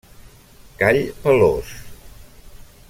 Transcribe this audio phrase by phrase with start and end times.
[0.79, 1.69] Call pelós.